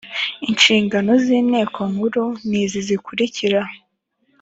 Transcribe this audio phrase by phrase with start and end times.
[0.49, 3.59] inshingano z ‘inteko nkuru ni izi zikurikira